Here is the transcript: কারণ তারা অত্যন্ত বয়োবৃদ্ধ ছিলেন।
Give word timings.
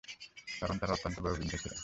কারণ 0.61 0.75
তারা 0.77 0.93
অত্যন্ত 0.93 1.17
বয়োবৃদ্ধ 1.19 1.53
ছিলেন। 1.55 1.79